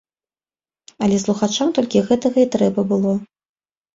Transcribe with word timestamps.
Але 1.07 1.19
слухачам 1.25 1.67
толькі 1.77 2.03
гэтага 2.09 2.37
і 2.45 2.49
трэба 2.55 2.81
было. 2.95 3.13